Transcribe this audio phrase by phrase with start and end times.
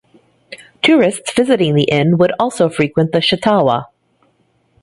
[0.81, 3.89] Tourists visiting the Inn would also frequent the Chautauqua.